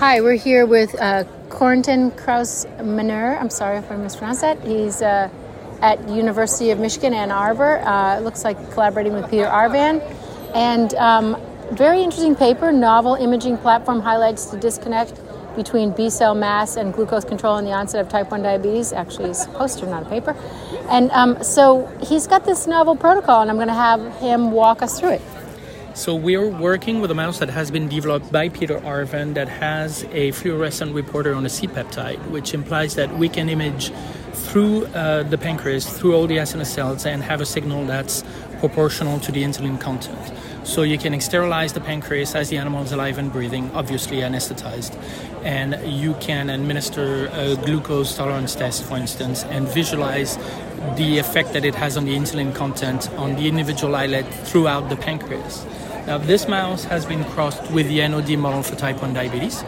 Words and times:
Hi, 0.00 0.22
we're 0.22 0.32
here 0.32 0.64
with 0.64 0.98
uh, 0.98 1.24
Corentin 1.50 2.16
Kraus 2.16 2.64
Manner. 2.82 3.36
I'm 3.36 3.50
sorry 3.50 3.76
if 3.76 3.92
I 3.92 3.96
mispronounced 3.96 4.40
that. 4.40 4.58
He's 4.64 5.02
uh, 5.02 5.28
at 5.82 6.08
University 6.08 6.70
of 6.70 6.78
Michigan 6.78 7.12
Ann 7.12 7.30
Arbor. 7.30 7.80
Uh, 7.80 8.16
it 8.16 8.22
looks 8.22 8.42
like 8.42 8.56
collaborating 8.72 9.12
with 9.12 9.28
Peter 9.28 9.44
Arvan. 9.44 10.00
And 10.54 10.94
um, 10.94 11.38
very 11.72 12.02
interesting 12.02 12.34
paper, 12.34 12.72
novel 12.72 13.16
imaging 13.16 13.58
platform 13.58 14.00
highlights 14.00 14.46
the 14.46 14.56
disconnect 14.56 15.20
between 15.54 15.90
B 15.90 16.08
cell 16.08 16.34
mass 16.34 16.78
and 16.78 16.94
glucose 16.94 17.26
control 17.26 17.58
in 17.58 17.66
the 17.66 17.72
onset 17.72 18.00
of 18.00 18.08
type 18.08 18.30
1 18.30 18.42
diabetes. 18.42 18.94
Actually, 18.94 19.28
it's 19.28 19.44
a 19.44 19.48
poster, 19.50 19.84
not 19.84 20.04
a 20.04 20.08
paper. 20.08 20.34
And 20.88 21.10
um, 21.10 21.44
so 21.44 21.84
he's 22.02 22.26
got 22.26 22.46
this 22.46 22.66
novel 22.66 22.96
protocol, 22.96 23.42
and 23.42 23.50
I'm 23.50 23.58
going 23.58 23.68
to 23.68 23.74
have 23.74 24.00
him 24.16 24.50
walk 24.50 24.80
us 24.80 24.98
through 24.98 25.10
it. 25.10 25.22
So 25.94 26.14
we're 26.14 26.48
working 26.48 27.00
with 27.00 27.10
a 27.10 27.14
mouse 27.14 27.40
that 27.40 27.50
has 27.50 27.70
been 27.70 27.88
developed 27.88 28.30
by 28.30 28.48
Peter 28.48 28.78
Arvan 28.80 29.34
that 29.34 29.48
has 29.48 30.04
a 30.12 30.30
fluorescent 30.30 30.94
reporter 30.94 31.34
on 31.34 31.44
a 31.44 31.48
C-peptide, 31.48 32.30
which 32.30 32.54
implies 32.54 32.94
that 32.94 33.16
we 33.18 33.28
can 33.28 33.48
image 33.48 33.92
through 34.32 34.86
uh, 34.86 35.24
the 35.24 35.36
pancreas, 35.36 35.98
through 35.98 36.14
all 36.14 36.28
the 36.28 36.36
acinar 36.36 36.64
cells, 36.64 37.06
and 37.06 37.22
have 37.24 37.40
a 37.40 37.46
signal 37.46 37.84
that's 37.86 38.22
proportional 38.60 39.18
to 39.20 39.32
the 39.32 39.42
insulin 39.42 39.80
content. 39.80 40.32
So 40.62 40.82
you 40.82 40.98
can 40.98 41.18
sterilize 41.20 41.72
the 41.72 41.80
pancreas 41.80 42.34
as 42.34 42.50
the 42.50 42.58
animal 42.58 42.82
is 42.82 42.92
alive 42.92 43.18
and 43.18 43.32
breathing, 43.32 43.70
obviously 43.74 44.18
anesthetized, 44.18 44.94
and 45.42 45.78
you 45.84 46.14
can 46.20 46.50
administer 46.50 47.26
a 47.32 47.56
glucose 47.56 48.14
tolerance 48.14 48.54
test, 48.54 48.84
for 48.84 48.96
instance, 48.96 49.42
and 49.44 49.66
visualize 49.68 50.36
the 50.96 51.18
effect 51.18 51.52
that 51.54 51.64
it 51.64 51.74
has 51.74 51.96
on 51.96 52.04
the 52.04 52.14
insulin 52.14 52.54
content 52.54 53.10
on 53.12 53.36
the 53.36 53.48
individual 53.48 53.96
islet 53.96 54.26
throughout 54.46 54.88
the 54.88 54.96
pancreas. 54.96 55.64
Now, 56.06 56.18
this 56.18 56.46
mouse 56.46 56.84
has 56.84 57.04
been 57.04 57.24
crossed 57.24 57.70
with 57.70 57.88
the 57.88 58.06
NOD 58.06 58.38
model 58.38 58.62
for 58.62 58.76
type 58.76 59.00
1 59.00 59.14
diabetes, 59.14 59.62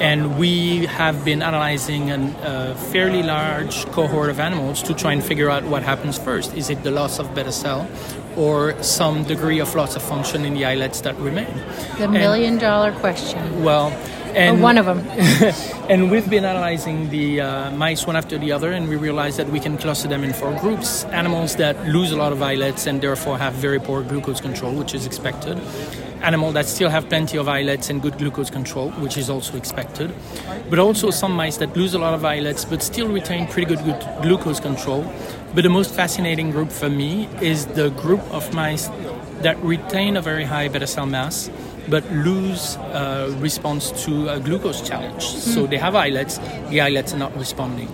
and 0.00 0.38
we 0.38 0.86
have 0.86 1.24
been 1.24 1.42
analyzing 1.42 2.10
a 2.10 2.74
fairly 2.92 3.22
large 3.22 3.84
cohort 3.86 4.30
of 4.30 4.38
animals 4.40 4.82
to 4.82 4.94
try 4.94 5.12
and 5.12 5.22
figure 5.22 5.50
out 5.50 5.64
what 5.64 5.82
happens 5.82 6.18
first. 6.18 6.54
Is 6.54 6.70
it 6.70 6.82
the 6.82 6.90
loss 6.90 7.18
of 7.18 7.34
beta 7.34 7.52
cell 7.52 7.88
or 8.36 8.80
some 8.82 9.24
degree 9.24 9.58
of 9.58 9.74
loss 9.74 9.96
of 9.96 10.02
function 10.02 10.44
in 10.44 10.54
the 10.54 10.64
islets 10.64 11.00
that 11.02 11.16
remain? 11.18 11.52
The 11.98 12.08
million 12.08 12.54
and, 12.54 12.60
dollar 12.60 12.92
question. 12.92 13.64
Well, 13.64 13.90
and 14.34 14.58
or 14.58 14.62
one 14.62 14.78
of 14.78 14.86
them. 14.86 15.00
and 15.88 16.10
we've 16.10 16.28
been 16.28 16.44
analyzing 16.44 17.08
the 17.10 17.40
uh, 17.40 17.70
mice 17.72 18.06
one 18.06 18.16
after 18.16 18.38
the 18.38 18.52
other, 18.52 18.72
and 18.72 18.88
we 18.88 18.96
realized 18.96 19.38
that 19.38 19.48
we 19.48 19.60
can 19.60 19.78
cluster 19.78 20.08
them 20.08 20.22
in 20.22 20.32
four 20.32 20.52
groups: 20.60 21.04
animals 21.06 21.56
that 21.56 21.76
lose 21.88 22.12
a 22.12 22.16
lot 22.16 22.32
of 22.32 22.42
islets 22.42 22.86
and 22.86 23.00
therefore 23.00 23.38
have 23.38 23.54
very 23.54 23.80
poor 23.80 24.02
glucose 24.02 24.40
control, 24.40 24.72
which 24.72 24.94
is 24.94 25.06
expected; 25.06 25.58
animals 26.22 26.54
that 26.54 26.66
still 26.66 26.90
have 26.90 27.08
plenty 27.08 27.38
of 27.38 27.48
islets 27.48 27.90
and 27.90 28.02
good 28.02 28.18
glucose 28.18 28.50
control, 28.50 28.90
which 29.02 29.16
is 29.16 29.30
also 29.30 29.56
expected; 29.56 30.12
but 30.70 30.78
also 30.78 31.10
some 31.10 31.32
mice 31.32 31.56
that 31.58 31.76
lose 31.76 31.94
a 31.94 31.98
lot 31.98 32.14
of 32.14 32.24
islets 32.24 32.64
but 32.64 32.82
still 32.82 33.08
retain 33.08 33.46
pretty 33.46 33.74
good, 33.74 33.84
good 33.84 34.22
glucose 34.22 34.60
control. 34.60 35.04
But 35.54 35.62
the 35.62 35.70
most 35.70 35.94
fascinating 35.94 36.50
group 36.50 36.70
for 36.70 36.90
me 36.90 37.28
is 37.40 37.66
the 37.66 37.90
group 37.90 38.20
of 38.32 38.52
mice 38.54 38.88
that 39.42 39.56
retain 39.62 40.16
a 40.16 40.22
very 40.22 40.44
high 40.44 40.68
beta 40.68 40.86
cell 40.86 41.06
mass 41.06 41.50
but 41.88 42.04
lose 42.12 42.76
uh, 42.76 43.34
response 43.38 43.90
to 44.04 44.28
a 44.28 44.40
glucose 44.40 44.86
challenge. 44.86 45.24
Mm. 45.24 45.54
So 45.54 45.66
they 45.66 45.78
have 45.78 45.94
islets, 45.94 46.38
the 46.68 46.80
islets 46.80 47.14
are 47.14 47.18
not 47.18 47.36
responding. 47.36 47.88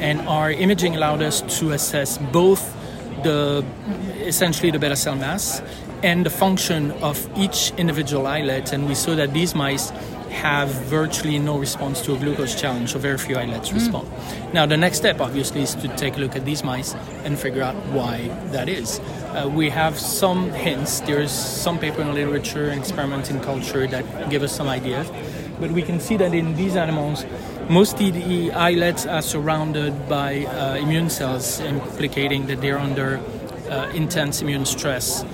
And 0.00 0.20
our 0.22 0.50
imaging 0.50 0.96
allowed 0.96 1.22
us 1.22 1.42
to 1.60 1.72
assess 1.72 2.18
both 2.18 2.74
the 3.22 3.64
essentially 4.20 4.70
the 4.70 4.78
beta 4.78 4.96
cell 4.96 5.16
mass 5.16 5.62
and 6.02 6.26
the 6.26 6.30
function 6.30 6.92
of 7.02 7.28
each 7.36 7.72
individual 7.76 8.26
islet. 8.26 8.72
And 8.72 8.88
we 8.88 8.94
saw 8.94 9.14
that 9.14 9.32
these 9.32 9.54
mice 9.54 9.90
have 10.30 10.68
virtually 10.68 11.38
no 11.38 11.58
response 11.58 12.02
to 12.02 12.14
a 12.14 12.18
glucose 12.18 12.60
challenge, 12.60 12.92
so 12.92 12.98
very 12.98 13.16
few 13.16 13.36
islets 13.36 13.70
mm. 13.70 13.74
respond. 13.74 14.08
Now, 14.52 14.66
the 14.66 14.76
next 14.76 14.98
step, 14.98 15.20
obviously, 15.20 15.62
is 15.62 15.74
to 15.76 15.88
take 15.96 16.16
a 16.16 16.20
look 16.20 16.36
at 16.36 16.44
these 16.44 16.62
mice 16.62 16.94
and 17.24 17.38
figure 17.38 17.62
out 17.62 17.74
why 17.86 18.28
that 18.52 18.68
is. 18.68 19.00
Uh, 19.00 19.50
we 19.52 19.70
have 19.70 19.98
some 19.98 20.50
hints. 20.50 21.00
There's 21.00 21.30
some 21.30 21.78
paper 21.78 22.02
in 22.02 22.08
the 22.08 22.12
literature 22.12 22.68
and 22.68 22.78
experiments 22.78 23.30
in 23.30 23.40
culture 23.40 23.86
that 23.86 24.30
give 24.30 24.42
us 24.42 24.54
some 24.54 24.68
ideas. 24.68 25.10
But 25.58 25.70
we 25.70 25.82
can 25.82 26.00
see 26.00 26.18
that 26.18 26.34
in 26.34 26.54
these 26.54 26.76
animals, 26.76 27.24
mostly 27.70 28.10
the 28.10 28.52
islets 28.52 29.06
are 29.06 29.22
surrounded 29.22 30.08
by 30.08 30.44
uh, 30.44 30.76
immune 30.76 31.08
cells, 31.08 31.60
implicating 31.60 32.46
that 32.46 32.60
they're 32.60 32.78
under 32.78 33.20
uh, 33.70 33.90
intense 33.94 34.42
immune 34.42 34.66
stress 34.66 35.24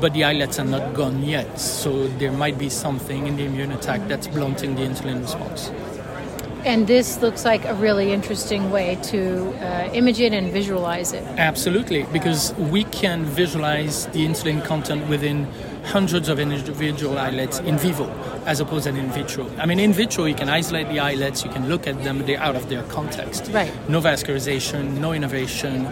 but 0.00 0.12
the 0.14 0.24
islets 0.24 0.58
are 0.58 0.64
not 0.64 0.94
gone 0.94 1.22
yet. 1.22 1.60
So 1.60 2.08
there 2.18 2.32
might 2.32 2.58
be 2.58 2.68
something 2.68 3.26
in 3.26 3.36
the 3.36 3.44
immune 3.44 3.72
attack 3.72 4.06
that's 4.08 4.26
blunting 4.26 4.74
the 4.74 4.82
insulin 4.82 5.22
response. 5.22 5.70
And 6.64 6.86
this 6.86 7.22
looks 7.22 7.44
like 7.44 7.64
a 7.64 7.74
really 7.74 8.12
interesting 8.12 8.70
way 8.70 8.98
to 9.04 9.48
uh, 9.64 9.90
image 9.92 10.20
it 10.20 10.32
and 10.32 10.52
visualize 10.52 11.12
it. 11.12 11.22
Absolutely, 11.38 12.02
because 12.12 12.52
we 12.54 12.84
can 12.84 13.24
visualize 13.24 14.06
the 14.08 14.26
insulin 14.26 14.64
content 14.64 15.08
within 15.08 15.46
hundreds 15.84 16.28
of 16.28 16.38
individual 16.38 17.18
islets 17.18 17.60
in 17.60 17.78
vivo 17.78 18.10
as 18.44 18.60
opposed 18.60 18.84
to 18.84 18.90
in 18.90 19.10
vitro. 19.10 19.46
I 19.58 19.66
mean, 19.66 19.78
in 19.78 19.92
vitro, 19.92 20.24
you 20.24 20.34
can 20.34 20.48
isolate 20.48 20.88
the 20.88 21.00
islets, 21.00 21.44
you 21.44 21.50
can 21.50 21.68
look 21.68 21.86
at 21.86 22.02
them, 22.02 22.26
they're 22.26 22.40
out 22.40 22.56
of 22.56 22.68
their 22.68 22.82
context. 22.84 23.50
Right. 23.52 23.72
No 23.88 24.00
vascularization, 24.00 24.98
no 24.98 25.12
innervation, 25.12 25.86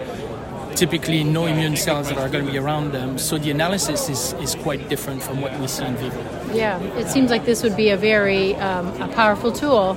typically 0.77 1.25
no 1.25 1.47
immune 1.47 1.77
cells 1.77 2.09
that 2.09 2.19
are 2.19 2.29
going 2.29 2.45
to 2.45 2.53
be 2.53 2.59
around 2.59 2.93
them. 2.93 3.19
So 3.19 3.39
the 3.39 3.51
analysis 3.51 4.09
is, 4.09 4.35
is 4.35 4.55
quite 4.55 4.89
different 4.89 5.23
from 5.23 5.41
what 5.41 5.59
we 5.59 5.67
see 5.67 5.85
in 5.85 5.97
vivo. 5.97 6.21
Yeah, 6.55 6.81
it 6.99 7.09
seems 7.09 7.31
like 7.31 7.45
this 7.45 7.63
would 7.63 7.77
be 7.77 7.91
a 7.91 7.97
very 7.97 8.55
um, 8.57 8.87
a 9.01 9.09
powerful 9.09 9.51
tool. 9.51 9.97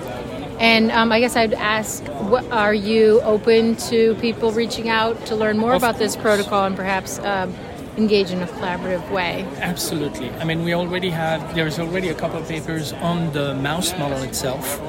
And 0.59 0.91
um, 0.91 1.11
I 1.11 1.21
guess 1.21 1.37
I'd 1.37 1.53
ask, 1.53 2.03
what, 2.31 2.43
are 2.51 2.73
you 2.73 3.21
open 3.21 3.77
to 3.87 4.15
people 4.15 4.51
reaching 4.51 4.89
out 4.89 5.25
to 5.27 5.35
learn 5.35 5.57
more 5.57 5.73
of 5.73 5.83
about 5.83 5.95
course. 5.95 6.15
this 6.15 6.21
protocol 6.21 6.65
and 6.65 6.75
perhaps 6.75 7.19
um, 7.19 7.53
engage 7.99 8.31
in 8.31 8.41
a 8.41 8.47
collaborative 8.47 9.09
way? 9.11 9.45
Absolutely. 9.57 10.29
I 10.31 10.43
mean, 10.43 10.63
we 10.63 10.73
already 10.73 11.09
have, 11.09 11.53
there's 11.53 11.79
already 11.79 12.09
a 12.09 12.15
couple 12.15 12.39
of 12.39 12.47
papers 12.47 12.93
on 12.93 13.31
the 13.33 13.53
mouse 13.55 13.91
model 13.97 14.21
itself 14.23 14.79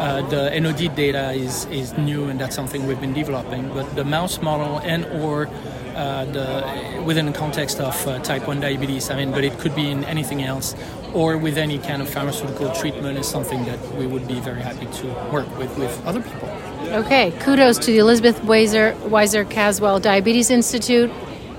uh, 0.00 0.22
the 0.28 0.58
NOD 0.58 0.94
data 0.96 1.32
is, 1.32 1.66
is 1.66 1.96
new 1.98 2.28
and 2.28 2.40
that's 2.40 2.56
something 2.56 2.86
we've 2.86 3.00
been 3.00 3.12
developing. 3.12 3.68
But 3.68 3.94
the 3.94 4.04
mouse 4.04 4.40
model 4.40 4.78
and 4.78 5.04
or 5.20 5.46
uh, 5.94 6.24
the 6.24 7.02
within 7.04 7.26
the 7.26 7.32
context 7.32 7.80
of 7.80 7.94
uh, 8.06 8.18
type 8.20 8.46
1 8.46 8.60
diabetes, 8.60 9.10
I 9.10 9.16
mean, 9.16 9.30
but 9.30 9.44
it 9.44 9.58
could 9.58 9.74
be 9.74 9.90
in 9.90 10.04
anything 10.04 10.42
else 10.42 10.74
or 11.12 11.36
with 11.36 11.58
any 11.58 11.78
kind 11.78 12.00
of 12.00 12.08
pharmaceutical 12.08 12.72
treatment 12.72 13.18
is 13.18 13.28
something 13.28 13.64
that 13.64 13.78
we 13.96 14.06
would 14.06 14.26
be 14.26 14.40
very 14.40 14.62
happy 14.62 14.86
to 14.86 15.06
work 15.30 15.48
with 15.58 15.76
with 15.76 16.06
other 16.06 16.22
people. 16.22 16.48
Okay, 16.92 17.32
kudos 17.40 17.78
to 17.78 17.86
the 17.86 17.98
Elizabeth 17.98 18.40
Weiser, 18.42 18.94
Weiser 19.08 19.48
Caswell 19.48 20.00
Diabetes 20.00 20.50
Institute. 20.50 21.10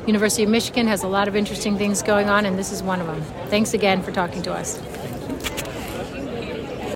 University 0.08 0.44
of 0.44 0.50
Michigan 0.50 0.88
has 0.88 1.04
a 1.04 1.08
lot 1.08 1.28
of 1.28 1.36
interesting 1.36 1.78
things 1.78 2.02
going 2.02 2.28
on, 2.28 2.46
and 2.46 2.58
this 2.58 2.72
is 2.72 2.82
one 2.82 3.00
of 3.00 3.08
them. 3.08 3.22
Thanks 3.50 3.74
again 3.74 4.02
for 4.02 4.12
talking 4.12 4.42
to 4.44 4.54
us. 4.54 4.80